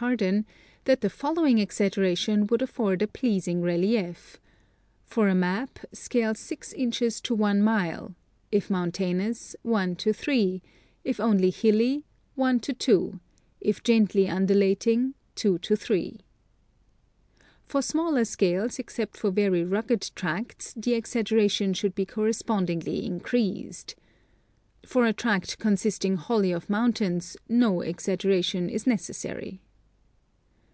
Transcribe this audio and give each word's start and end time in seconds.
Harden, 0.00 0.46
that 0.84 1.02
the 1.02 1.10
following 1.10 1.58
exaggeration 1.58 2.46
would 2.46 2.62
afford 2.62 3.02
a 3.02 3.06
pleasing 3.06 3.60
relief:" 3.60 4.40
For 5.10 5.28
a 5.28 5.34
map, 5.34 5.78
scale 5.92 6.34
6 6.34 6.72
inches 6.72 7.20
to 7.20 7.44
I 7.44 7.52
mile: 7.52 8.14
if 8.50 8.70
mountainous, 8.70 9.54
1:3; 9.62 10.62
if 11.04 11.20
only 11.20 11.50
hilly, 11.50 12.06
1:2; 12.38 13.20
if 13.60 13.82
gently 13.82 14.26
undulating, 14.26 15.12
2:3. 15.36 16.20
For 17.66 17.82
smaller 17.82 18.24
scales, 18.24 18.78
except 18.78 19.18
for 19.18 19.30
very 19.30 19.62
rugged 19.64 20.12
tracts, 20.14 20.72
the 20.78 20.94
exaggeration 20.94 21.74
should 21.74 21.94
be 21.94 22.06
correspondingly 22.06 23.04
increased. 23.04 23.96
For 24.86 25.04
a 25.04 25.12
tract 25.12 25.58
consisting 25.58 26.16
wholly 26.16 26.52
of 26.52 26.70
mountains 26.70 27.36
no 27.50 27.80
exag 27.80 28.16
geration 28.24 28.70
is 28.70 28.86
necessary." 28.86 29.60